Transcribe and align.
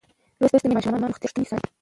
لوستې 0.39 0.55
میندې 0.57 0.71
د 0.71 0.75
ماشومانو 0.77 1.03
د 1.03 1.07
روغتیا 1.09 1.23
پوښتنې 1.25 1.45
څاري. 1.49 1.67